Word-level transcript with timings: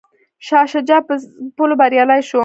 شاه 0.47 0.65
شجاع 0.71 1.01
په 1.07 1.13
ځپلو 1.47 1.75
بریالی 1.79 2.21
شو. 2.29 2.39